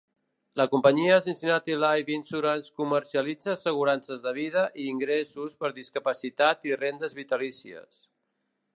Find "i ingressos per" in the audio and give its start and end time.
4.85-5.73